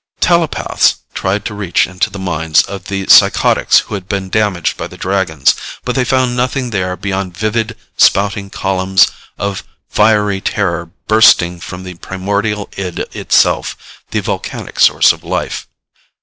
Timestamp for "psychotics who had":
3.05-4.09